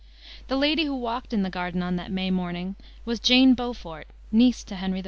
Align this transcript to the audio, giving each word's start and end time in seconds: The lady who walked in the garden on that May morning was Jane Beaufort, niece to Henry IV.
The 0.47 0.57
lady 0.57 0.85
who 0.85 0.95
walked 0.95 1.31
in 1.31 1.43
the 1.43 1.51
garden 1.51 1.83
on 1.83 1.95
that 1.97 2.09
May 2.11 2.31
morning 2.31 2.75
was 3.05 3.19
Jane 3.19 3.53
Beaufort, 3.53 4.07
niece 4.31 4.63
to 4.63 4.75
Henry 4.75 4.99
IV. 4.99 4.99